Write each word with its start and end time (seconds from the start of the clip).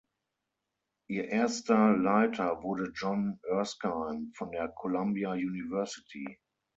Ihr 1.09 1.27
erster 1.27 1.95
Leiter 1.95 2.63
wurde 2.63 2.89
John 2.95 3.39
Erskine 3.47 4.31
von 4.33 4.49
der 4.51 4.67
Columbia 4.69 5.33
University. 5.33 6.39